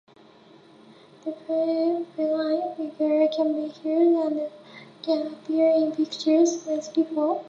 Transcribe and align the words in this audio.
The 1.23 1.31
feline 2.15 2.75
figure 2.75 3.27
can 3.27 3.53
be 3.53 3.69
hugged 3.69 3.85
and 4.39 4.51
can 5.03 5.27
appear 5.27 5.69
in 5.69 5.91
pictures 5.91 6.65
with 6.65 6.91
people. 6.95 7.39